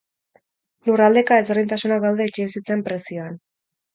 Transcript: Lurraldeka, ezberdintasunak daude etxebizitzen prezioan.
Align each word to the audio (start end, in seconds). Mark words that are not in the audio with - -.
Lurraldeka, 0.87 1.37
ezberdintasunak 1.41 2.01
daude 2.07 2.27
etxebizitzen 2.31 2.81
prezioan. 2.91 3.37